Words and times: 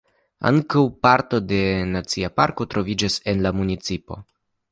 Ankaŭ 0.51 0.81
parto 1.07 1.39
de 1.51 1.59
nacia 1.91 2.31
parko 2.41 2.67
troviĝas 2.75 3.21
en 3.35 3.47
la 3.49 3.55
municipo. 3.61 4.21